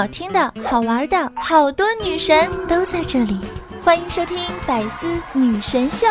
[0.00, 3.38] 好听的、好玩的，好多女神都在这里，
[3.84, 6.06] 欢迎收听《百思女神秀》。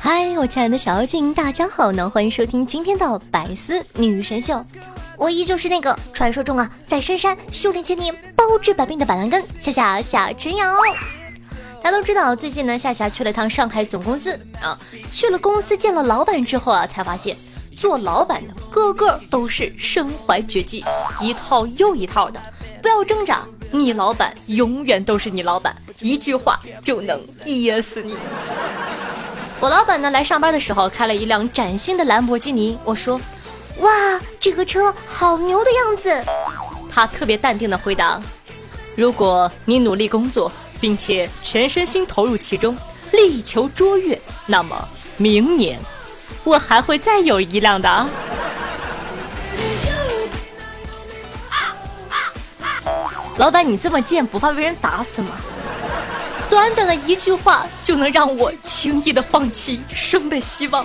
[0.00, 2.10] 嗨，我亲爱的小妖精，大家好呢！
[2.10, 4.54] 欢迎收听今天的《百思女神秀》，
[5.16, 10.74] 我依旧是那个传说中啊，在深山修炼千年、包治百病的板蓝根夏夏夏之瑶。
[11.80, 14.76] 大家都知道，最近呢，夏夏去了趟上海总公司啊，
[15.12, 17.36] 去了公司见了老板之后啊，才发现
[17.76, 20.84] 做老板的个个都是身怀绝技，
[21.20, 22.42] 一套又一套的。
[22.82, 28.16] 不要挣扎，你老板永远都是你老板，一句话就能噎死你。
[29.60, 33.20] 我老板呢来上班的时候开了一辆崭新的兰博基尼，我说
[33.80, 36.24] ：“哇，这个车好牛的样子。”
[36.90, 38.20] 他特别淡定的回答
[38.96, 42.76] ：“如果你努力工作，并且全身心投入其中，
[43.12, 45.78] 力求卓越，那么明年
[46.44, 48.08] 我还会再有一辆的。”
[53.36, 55.36] 老板，你这么贱，不怕被人打死吗？
[56.50, 60.84] 短短的一句话就能让我轻易的放弃生的希望。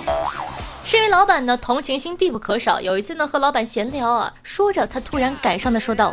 [0.94, 2.80] 身为老板呢，同情心必不可少。
[2.80, 6.12] 有一次呢，和老板闲聊啊，说着他突然感伤的说道：“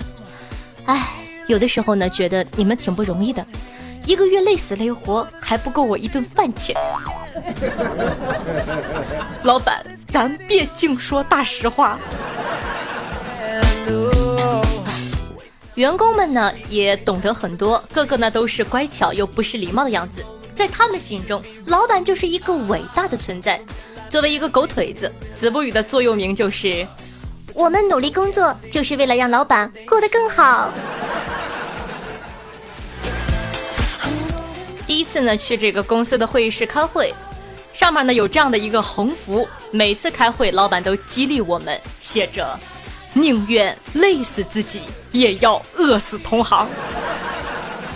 [0.87, 1.07] 哎，
[1.45, 3.45] 有的时候呢，觉得你们挺不容易的，
[4.07, 6.75] 一个月累死累活还不够我一顿饭钱。”
[9.43, 11.99] 老板，咱别净说大实话。
[15.75, 20.25] 员工们呢也懂得很多，个个呢都是乖巧又不失礼貌的样子。
[20.55, 23.59] 在他们心中，老板就是一个伟大的存在。
[24.09, 26.85] 作为一个狗腿子，子不语的座右铭就是
[27.53, 30.73] ：“我们努力工作，就是为了让老板过得更好。”
[34.85, 37.13] 第一次呢去这个公司的会议室开会，
[37.73, 42.59] 上面呢有这样的一个横幅，每次开会老板都激励我们，写着。
[43.13, 44.81] 宁愿累死自己，
[45.11, 46.65] 也要饿死同行。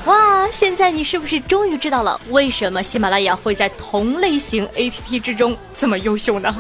[0.06, 0.48] 哇！
[0.52, 6.56] 现在你是不是终于知道了为什么喜马拉雅会在同类型 APP 之中这么优秀呢？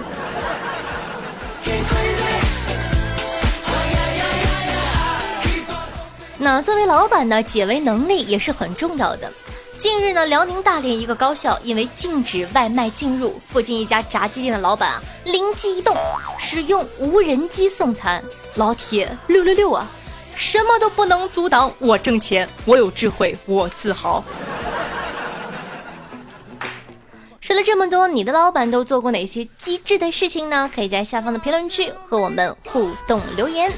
[6.37, 9.31] 那作为老板呢，解围能力也是很重要的。
[9.77, 15.95] 近日呢，辽宁大连一个高校因为禁止外卖进入，附近一家炸鸡店的老板啊，灵机一动，
[16.39, 18.23] 使用无人机送餐。
[18.55, 19.87] 老铁，六六六啊！
[20.35, 24.23] 什么都不能阻挡我挣钱，我有智慧，我自豪。
[27.39, 30.69] 说了这么多，你的老板都做过哪些机智的事情呢？
[30.73, 33.71] 可以在下方的评论区和我们互动留言。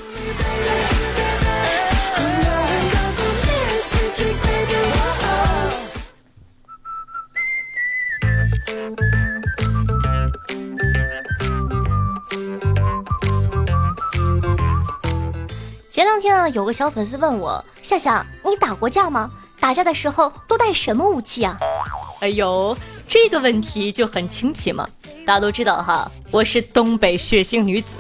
[15.98, 19.32] 前两天啊，有个小粉丝问我：“夏夏，你打过架吗？
[19.60, 21.58] 打架的时候都带什么武器啊？”
[22.22, 22.78] 哎呦，
[23.08, 24.88] 这个问题就很清奇嘛。
[25.26, 27.98] 大家都知道哈，我是东北血腥女子。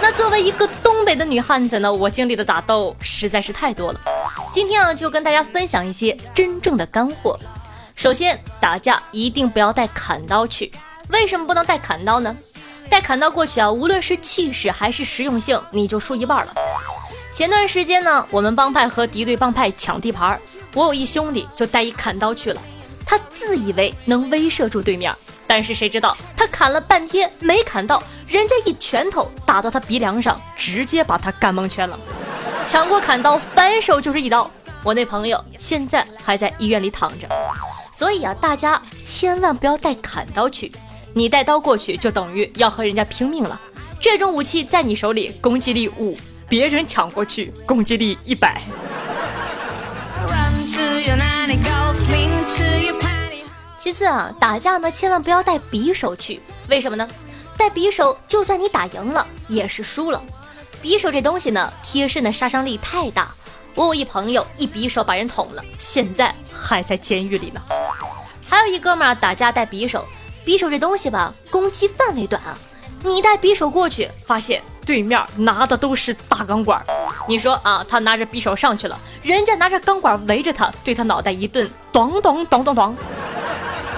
[0.00, 4.00] 那作为一个东北的女汉子呢，我经历的打斗实在是太多了。
[4.50, 7.38] 今天啊，就跟大家分享一些真正的干货。
[7.94, 10.72] 首先，打架一定不要带砍刀去。
[11.10, 12.34] 为什么不能带砍刀呢？
[12.88, 16.54] 带砍刀过去啊，无论是气势还是实用性，你就输一半了。
[17.32, 20.38] 前段时间呢，我们帮派和敌对帮派抢地盘，
[20.74, 22.60] 我有一兄弟就带一砍刀去了。
[23.06, 25.14] 他自以为能威慑住对面，
[25.46, 31.98] 但是谁知道他砍了半天没砍到，人家一拳头打到他鼻梁上，直接把他干蒙圈了。
[32.66, 34.48] 抢过砍刀，反手就是一刀。
[34.84, 37.26] 我那朋友现在还在医院里躺着。
[37.94, 40.70] 所以啊，大家千万不要带砍刀去，
[41.14, 43.58] 你带刀过去就等于要和人家拼命了。
[43.98, 46.14] 这种武器在你手里，攻击力五。
[46.52, 48.60] 别人抢过去，攻击力一百。
[53.78, 57.08] 其次啊，打架呢千万不要带匕首去，为什么呢？
[57.56, 60.22] 带匕首，就算你打赢了，也是输了。
[60.82, 63.34] 匕首这东西呢，贴身的杀伤力太大。
[63.74, 67.62] 我有一朋友一匕首把人捅了，现在还在监狱里呢。
[68.46, 70.06] 还有一哥们儿打架带匕首，
[70.44, 72.58] 匕首这东西吧，攻击范围短啊。
[73.02, 76.84] 你带匕首过去，发现对面拿的都是大钢管。
[77.28, 82.96] 你说啊，他拿着匕首上去了，人家拿着钢管围着他，对他脑袋一顿，咚咚咚咚咚。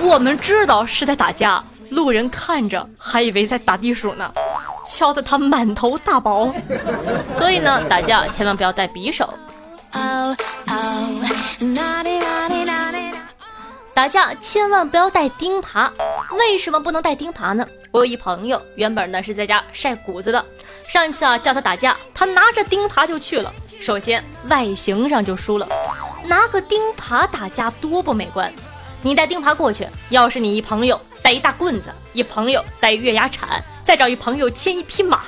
[0.01, 4.31] 我们知道是在打架，路人看着还以为在打地鼠呢。
[4.87, 6.53] 敲得他满头大包。
[7.33, 9.33] 所以呢，打架千万不要带匕首。
[13.95, 15.89] 打架千万不要带钉耙，
[16.37, 17.67] 为什么不能带钉耙呢？
[17.94, 20.44] 我有一朋友，原本呢是在家晒谷子的，
[20.88, 23.55] 上一次啊叫他打架，他拿着钉耙就去了。
[23.81, 25.69] 首先外形上就输了，
[26.25, 28.52] 拿个钉耙打架多不美观。
[29.00, 35.23] 你带钉耙过去，要是你一朋友带一大棍子，一朋友带月牙铲，再找一朋友牵一匹马，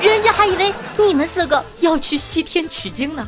[0.00, 3.26] 人家还以为你们四个要去西天取经呢。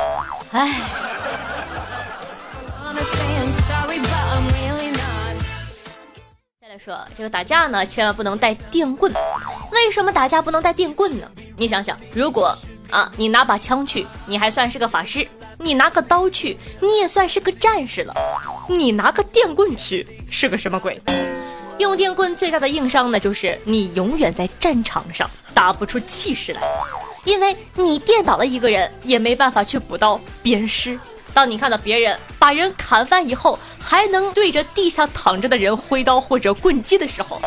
[6.78, 9.12] 说这个打架呢，千万不能带电棍。
[9.72, 11.30] 为什么打架不能带电棍呢？
[11.56, 12.56] 你想想，如果
[12.90, 15.26] 啊，你拿把枪去，你还算是个法师；
[15.58, 18.14] 你拿个刀去，你也算是个战士了。
[18.68, 21.00] 你拿个电棍去，是个什么鬼？
[21.78, 26.60] 用电棍最大的硬伤呢，就是你永远在战场上打不出气势来，
[27.24, 30.98] 因为你电倒了一个人，也没办法去补刀鞭尸。
[31.36, 37.38] 当你看到别人把人砍翻以后，还能对着地下躺着的人挥刀或者棍击的时候，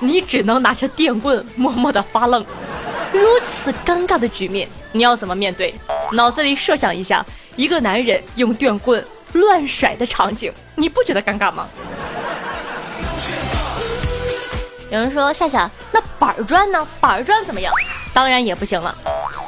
[0.00, 2.44] 你只能拿着电棍默默的发愣。
[3.10, 5.74] 如此尴尬的局面，你要怎么面对？
[6.12, 7.24] 脑子里设想一下，
[7.56, 9.02] 一个男人用电棍
[9.32, 11.66] 乱甩的场景，你不觉得尴尬吗？
[14.90, 16.86] 有人说夏夏，那板砖呢？
[17.00, 17.72] 板砖怎么样？
[18.12, 18.94] 当然也不行了。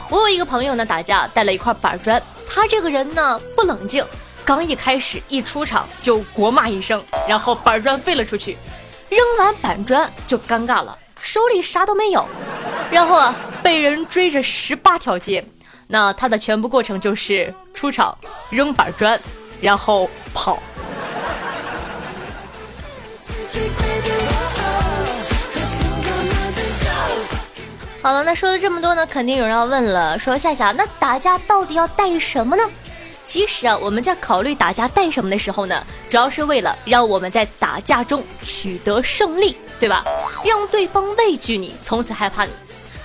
[0.09, 2.21] 我有一个朋友呢，打架带了一块板砖。
[2.53, 4.05] 他这个人呢不冷静，
[4.45, 8.59] 刚一开始一出场就国骂一声，然后板砖飞了出去，
[9.09, 12.27] 扔完板砖就尴尬了，手里啥都没有，
[12.91, 13.33] 然后啊
[13.63, 15.47] 被人追着十八条街，
[15.87, 18.19] 那他的全部过程就是出场
[18.51, 19.19] 扔板砖，
[19.61, 20.61] 然后跑。
[28.03, 32.63] 好了，那说了这么多呢，肯定有人要问了，说夏夏，那打架到底要带什么呢？
[33.27, 40.03] 其实啊，我们在考虑打架带什么的时候呢，主要是为了让我们在打架中取得胜利，对吧？
[40.43, 42.51] 让对方畏惧你，从此害怕你，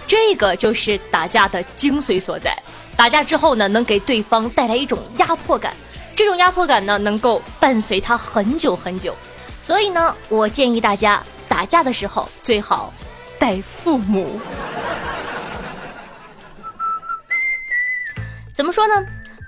[0.08, 2.58] 这个就是打架的精髓所在。
[2.96, 5.76] 打架之后呢，能给对方带来一种压迫感，
[6.16, 9.14] 这种压迫感呢，能够伴随他很久很久。
[9.62, 12.94] 所以呢，我建议大家打架的时候最好
[13.46, 14.40] 带父母。
[18.52, 18.96] 怎么说呢？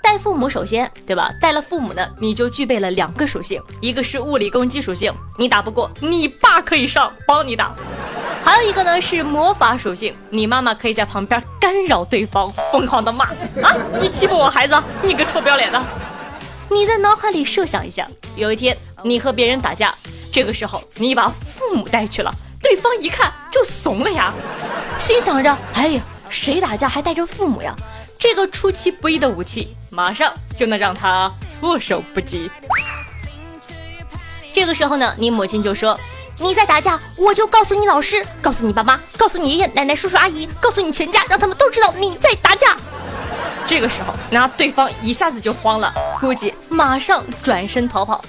[0.03, 1.33] 带父母首先，对吧？
[1.41, 7.73] 带了父母呢，你就具备了两个属性，一个是物理攻击属性，你打不过，你爸可以上帮你打；
[8.43, 13.25] 还有一个呢是魔法属性，你妈妈可以在旁边干扰对方，疯狂的骂
[13.63, 13.75] 啊！
[13.99, 15.83] 你欺负我孩子，你个臭不要脸的！
[16.69, 19.91] 你在脑海里设想一下，有一天你和别人打架，
[20.31, 24.31] 这个时候你把父母带去了，对方一看就怂了呀，
[24.99, 27.75] 心想着：哎呀，谁打架还带着父母呀？
[28.19, 32.51] 这个出其不意的武器，马上就能让他措手不及。
[34.53, 35.99] 这个时候呢，你母亲就说
[36.37, 42.77] ：“你在打架，我就告诉你老师，告诉你爸妈，告诉你爷爷奶奶、叔叔阿姨，告诉你全家，让他们都知道你在打架。”
[43.65, 48.23] 这个时候，那对方一下子就慌了，估计马上转身逃跑。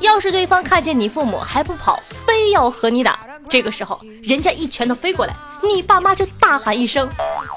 [0.00, 3.18] 要是对方看见你父母还不跑，非要和你打，
[3.52, 7.06] 这个时候人家一拳头飞过来，你爸妈就大喊一声。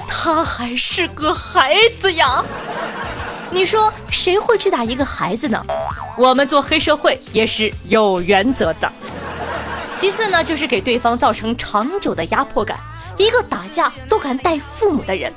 [0.10, 2.44] 他还是个孩子呀，
[3.50, 5.66] 你说谁会去打一个孩子呢？
[6.18, 8.92] 我们做黑社会也是有原则的。
[9.96, 12.78] 其次呢，就是给对方造成长久的压迫感。
[13.18, 15.32] 一个打架都敢带父母的人，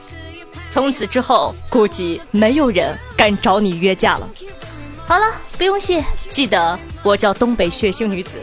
[0.73, 4.29] 从此之后估计没有人敢找你约架了。
[5.07, 5.25] 好了，
[5.57, 8.41] 不用谢，记得我叫东北血腥女子。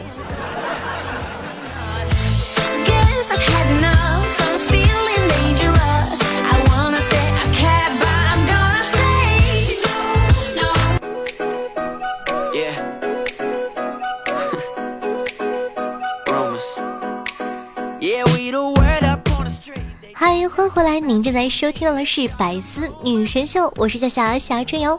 [20.26, 20.98] 欢迎回来！
[20.98, 24.96] 您正在收听到的是《百思女神秀》，我是夏夏夏春瑶。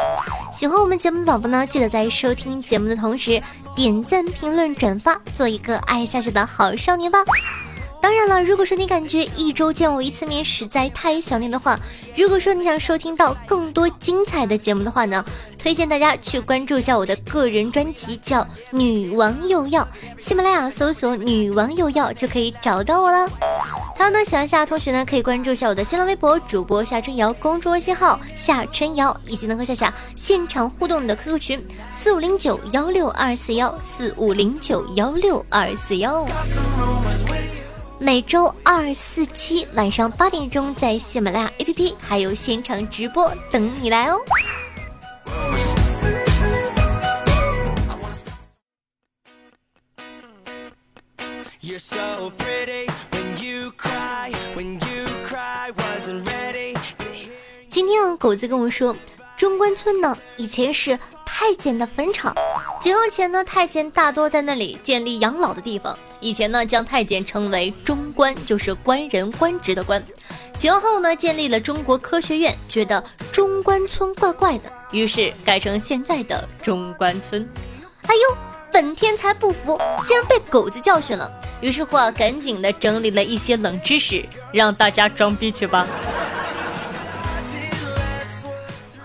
[0.53, 3.43] 喜欢我们节目的宝宝呢，记得在收听节目的同时
[3.75, 7.19] 点赞、评论、转发，做一个爱夏夏的好少年吧。
[8.01, 11.79] 当然了，如果说你感觉一周见我一次面实在太想念的话，
[12.15, 15.23] 如果说你想收听到更多精彩的节目的话呢，
[15.57, 19.83] 推荐大家去关注一下我的个人专辑，叫《女王又要》，
[20.17, 23.29] 喜马拉雅搜索“女王又要”就可以找到我了。
[23.97, 36.25] 还有呢，喜欢夏同学呢，可以关注一下我的新浪微博主播夏春瑶，公众微信号夏春瑶，以及能和夏夏现场互动的 QQ 群四五零九幺六二四幺四五零九幺六二四幺。
[37.99, 44.19] 每周二、四、七晚上八点钟在喜马拉雅 APP 还有现场直播等你来哦。
[57.67, 58.95] 今天啊，狗子跟我说，
[59.35, 62.35] 中关村呢以前是太监的坟场，
[62.79, 65.97] 解放前呢，太监大多在那里建立养老的地方。
[66.19, 70.03] 以前呢，将太监称为中官，就是官人官职的官。
[70.57, 77.47] 解放后呢，建立了中国科学院，觉得中关村怪怪的，于是改成现在的中关村。
[78.03, 78.37] 哎呦，
[78.71, 81.31] 本天才不服，竟然被狗子教训了。
[81.61, 85.85] 于是乎啊，赶紧的整理了一些冷知识，让大家装逼去吧。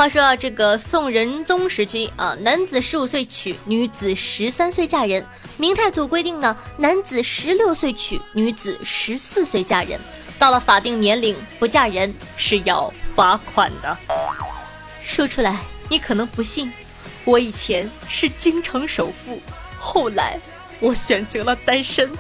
[0.02, 5.24] 话说啊，这个宋仁宗时期啊，男子十五岁娶，女子十三岁嫁人。
[5.56, 10.00] 明太祖规定呢，男子十六岁娶，女子十四岁嫁人。
[10.40, 13.96] 到了法定年龄不嫁人是要罚款的。
[15.00, 16.72] 说出来你可能不信，
[17.24, 19.40] 我以前是京城首富，
[19.78, 20.36] 后来
[20.80, 22.10] 我选择了单身。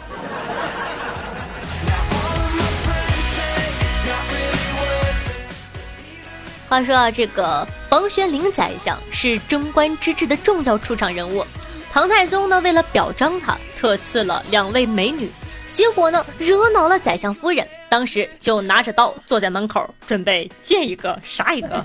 [6.72, 11.44] 话说啊，这个房玄龄宰相是贞观之治的重要出场人物。
[11.92, 15.30] 唐太宗呢，为了表彰他，特赐了两位美女。
[15.74, 21.84] 结果呢，惹恼了宰相夫人，当时就拿着刀坐在门口，准备见一个杀一个。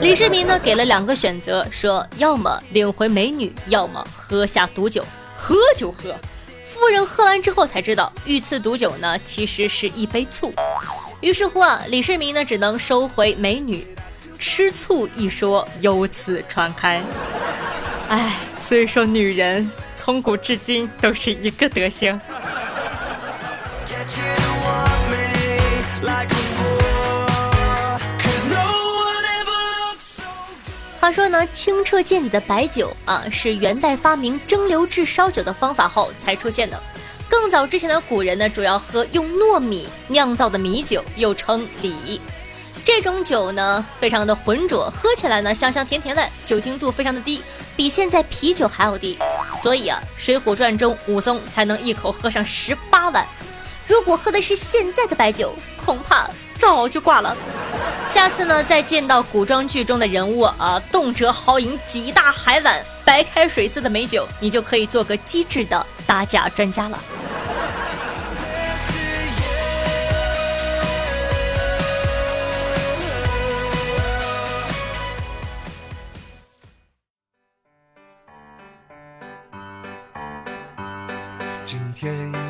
[0.00, 5.04] 李世民呢，给了两个选择，说要么领回美女，要么喝下毒酒。
[5.36, 6.14] 喝就喝。
[6.62, 10.54] 夫人喝完之后才知道，御赐毒酒呢，其实是一杯醋。
[11.20, 13.86] 于是乎啊，李世民呢只能收回美女，
[14.38, 17.02] 吃醋一说由此传开。
[18.08, 22.18] 哎，所以说女人从古至今都是一个德行。
[31.00, 36.80] 话说呢，清澈见底的白酒啊，是元代发明蒸馏制烧酒的方法后才出现的。
[37.28, 42.20] 更早之前的古人呢，主要喝用糯米酿造的米酒，又称李。
[42.84, 47.42] 这种酒呢，非常的浑浊，喝起来呢香香甜甜的，酒精度非常的低，
[47.76, 49.18] 比现在啤酒还要低。
[49.62, 53.26] 所以啊，《水浒传》中武松才能一口喝上十八碗。
[53.86, 55.54] 如果喝的是现在的白酒，
[55.84, 57.36] 恐怕早就挂了。
[58.06, 66.98] 下次呢，再见到古装剧中的人物啊，动辄豪饮几大海碗白开水似的美酒，你就可以做个机智的打假专家了。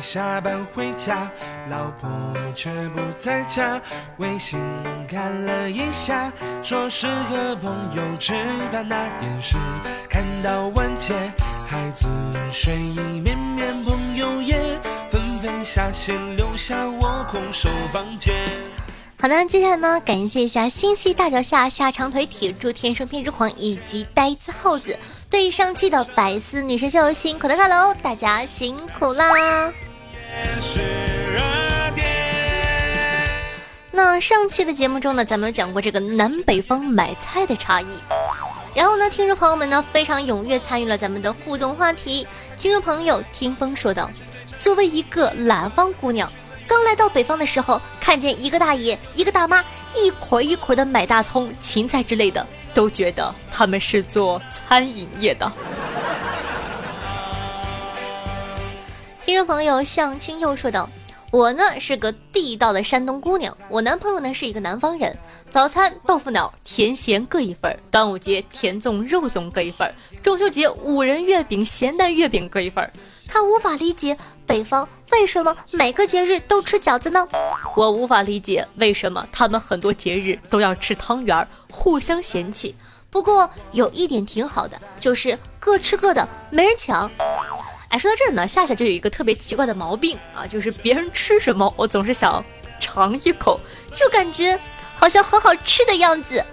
[0.01, 1.29] 下班回家，
[1.69, 2.09] 老婆
[2.55, 3.81] 却不在家。
[4.17, 4.59] 微信
[5.09, 8.33] 看了一下，说是和朋友吃
[8.71, 9.57] 饭那电视，
[10.09, 11.13] 看到晚节，
[11.67, 12.07] 孩子
[12.51, 14.79] 睡意绵绵，朋友也
[15.09, 18.33] 纷纷下线，留下我空守房间。
[19.21, 24.97] 好的，接下来呢，感谢一下星系大脚下下长腿铁柱天生偏执狂以及呆子耗子
[25.29, 29.25] 对上期的百思女神秀辛苦的看喽，大家辛苦啦！
[33.91, 37.87] 那上期的节目中呢，咱们有讲过这个南北方买菜的差异，
[38.73, 42.25] 然后呢，听众朋友们呢非常踊跃参与了咱们的互动话题。
[42.57, 44.09] 听众朋友听风说道
[44.59, 46.31] ：“作为一个南方姑娘。”
[46.65, 49.63] 刚来到北方的时候，看见一个大爷、一个大妈
[49.95, 55.51] 一捆一捆的买大葱、芹菜之类的，都觉得他们是做餐饮业的。
[59.45, 60.89] 朋友向清又说道。
[61.31, 65.15] 我呢是个地道的山东姑娘，我男朋友呢是一个南方人。
[65.47, 69.93] 早餐豆腐脑甜咸各一份，端午节甜粽肉粽各一份，
[70.23, 72.91] 中秋节五仁月饼咸蛋月饼各一份。
[73.27, 74.17] 他无法理解
[74.47, 77.27] 北方为什么每个节日都吃饺子呢？
[77.75, 82.75] 我无法理解为什么他们很多节日都要吃汤圆，互相嫌弃。
[83.11, 87.07] 不过有一点挺好的，就是各吃各的，没人抢。
[87.89, 92.43] 哎，说到这儿呢，夏夏就有一个特别奇怪的毛病啊，就是别人吃什么，我总是想
[92.79, 93.59] 尝一口，
[93.91, 94.57] 就感觉
[94.95, 96.45] 好像很好吃的样子。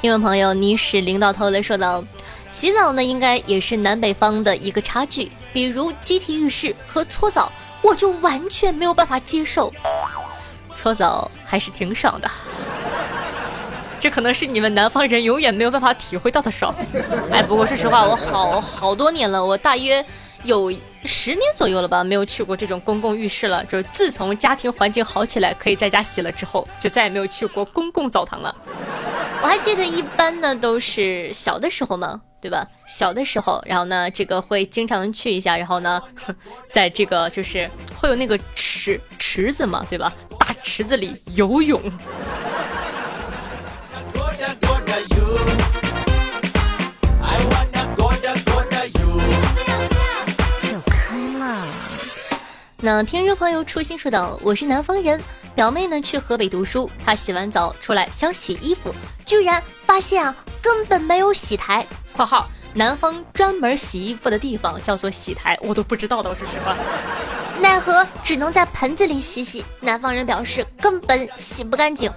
[0.00, 2.04] 听众朋友，你是领导头来说道，
[2.52, 5.32] 洗澡呢，应该也是南北方的一个差距。
[5.52, 7.50] 比如集体浴室和搓澡，
[7.82, 9.72] 我就完全没有办法接受。
[10.72, 12.30] 搓澡还是挺爽的。
[14.06, 16.72] 这可能是你们南方人永远没有办法体会到的爽。
[17.32, 20.04] 哎，不过说实话，我好好多年了，我大约
[20.44, 20.72] 有
[21.04, 23.64] 十年左右了吧，没有去过这种公共浴室了。
[23.64, 28.54] 就是自从家庭环境好起来，可以在家洗了之后，就再也没有去过公共澡堂了。
[29.42, 32.64] 我还记得一般呢都是小的时候嘛，对吧？
[32.86, 36.00] 小的时候，然后呢，这个会经常去一下，然后呢，
[36.70, 37.68] 在这个就是
[38.00, 40.12] 会有那个池池子嘛，对吧？
[40.38, 41.82] 大池子里游泳。
[52.82, 55.18] 那听众朋友初心说道：“我是南方人，
[55.54, 66.76] 表妹呢去河北读书，她洗完澡出来想洗衣服，居然发现啊根本没有洗台（括号南方专门洗衣服的地方叫做洗台，我都不知道的，是什么），
[67.62, 69.64] 奈何只能在盆子里洗洗。
[69.80, 72.12] 南方人表示根本洗不干净，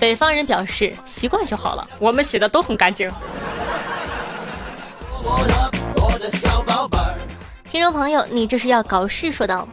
[0.00, 3.08] 北方人表示习惯就好了，我们洗的都很干净。”
[7.70, 9.30] 听众朋友，你这是要搞事？
[9.30, 9.68] 说道。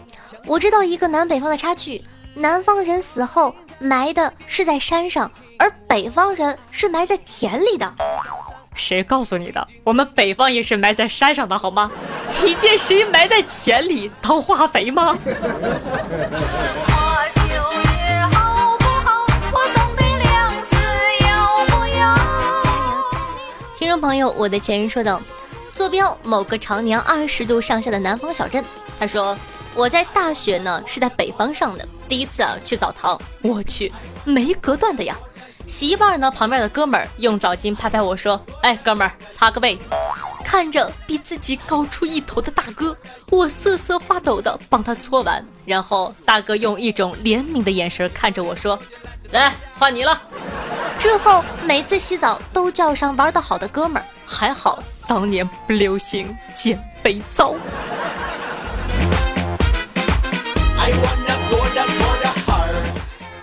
[0.45, 2.03] 我知道一个南北方的差距，
[2.33, 7.93] 南方人死后埋的是在山上，而北方人是埋在田里的。
[8.73, 9.67] 谁告诉你的？
[9.83, 11.91] 我们北方也是埋在山上的，好吗？
[12.43, 15.17] 你见谁埋在田里当化肥吗？
[23.77, 25.21] 听众朋友，我的前任说道：
[25.71, 28.63] 坐标某个常年二十度上下的南方小镇。
[28.99, 29.37] 他说。
[29.79, 33.89] 我在大学呢是在北方上的，第一次啊去澡堂，我去
[34.25, 35.15] 没隔断的呀，
[35.67, 39.79] 洗一半呢，旁边的哥们儿用澡巾拍拍我说：“哎，哥们儿擦个背。”
[40.43, 42.93] 看着比自己高出一头的大哥，
[43.29, 48.77] 我瑟瑟发抖的帮他搓完，然后大哥用一种怜悯的眼神看着我说
[49.31, 50.21] ：“来换你了。”
[50.99, 57.55] 之后每次洗澡都叫上玩得好的哥们儿，还好当年不流行减肥皂。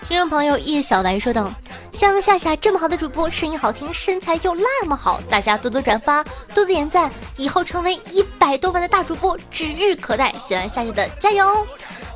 [0.07, 1.51] 听众朋友叶小白说道
[1.91, 10.33] ：“像夏夏这么好的主播，声音好听，身材又那么好，大家多多转发，多多点赞，以后成为一百多万的大主播指日可待。
[10.39, 11.45] 喜欢夏夏的加油！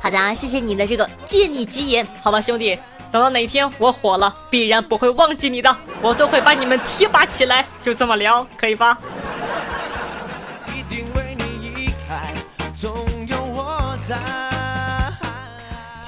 [0.00, 2.78] 好的，谢谢你的这个借你吉言，好吧，兄弟，
[3.10, 7.66] 等到哪天我火了，必然不会忘记你的，我都会把你们提拔起来。
[7.80, 8.98] 就这么聊，可以吧？”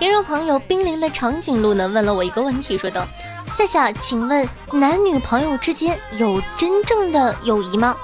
[0.04, 3.06] 听众朋友，冰凌的长颈鹿呢问了我一个问题，说道
[3.50, 7.96] ：“夏夏，请问男女朋友之间有真正的友谊吗？”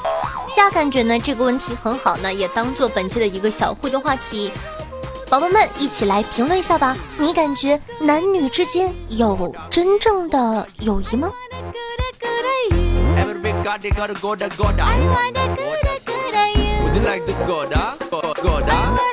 [0.48, 4.50] 夏感觉呢这个问题很好呢，也当做本期的一个小互动话题，
[5.28, 6.96] 宝宝们一起来评论一下吧。
[7.18, 11.30] 你感觉男女之间有真正的友谊吗？
[18.90, 19.09] 城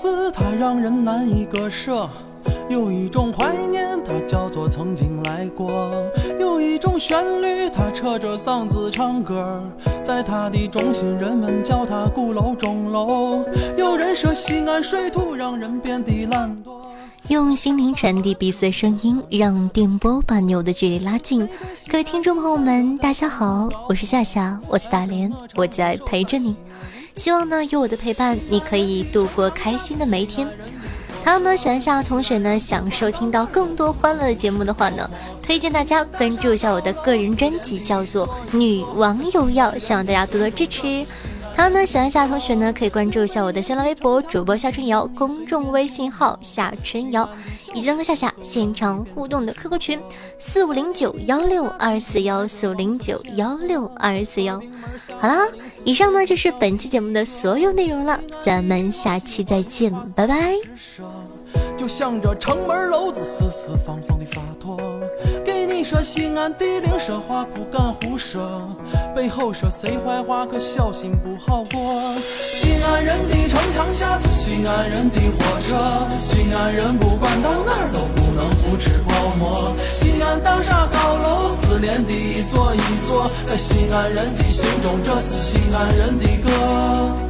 [0.00, 2.08] 市它让人难以割舍，
[2.70, 5.68] 有一种怀念，它叫做曾经来过；
[6.38, 9.62] 有一种旋律，它扯着嗓子唱歌，
[10.02, 13.44] 在它的中心，人们叫它鼓楼钟楼。
[13.76, 16.80] 有人说西安水土让人变得懒惰。
[17.28, 21.46] 用心灵传递彼此的声音，让电波把你我的距离拉近。
[21.90, 26.56] 各位听众朋友们，大家好，我是夏夏，我是大连，我在陪着你。
[27.16, 30.48] 希望呢，有我的陪伴，你可以度过开心的每一天。
[31.22, 35.08] 还有呢，喜欢夏同学呢，想收听到更多欢乐的节目的话呢，
[35.42, 41.04] 推荐大家关注一下我的个人专辑，叫做《女王有药》，希望大家多多支持。
[41.54, 47.28] 还有呢，喜欢夏同学呢，可以关注一下我的新浪微博主播夏春瑶，公众微信号夏春瑶，
[47.74, 50.00] 以及和夏夏现场互动的 QQ 群
[50.38, 54.58] 四五零九幺六二四幺四五零九幺六二四幺。
[55.18, 55.46] 好啦，
[55.84, 60.54] 以上呢就是本期节目的所有内容了，咱们下期再见，拜拜。
[61.76, 64.40] 就像这城门楼子四四方方的洒，
[65.80, 68.68] 你说西安地灵，说话不敢胡说，
[69.16, 72.14] 背后说谁坏话可小心不好过。
[72.20, 79.74] 西安人的城墙下是西安人的火车，西安人不管到哪儿都不能不吃泡馍。
[79.90, 87.29] 西安大厦高楼四连的一座一座，在西安人的心中，这是西安人的歌。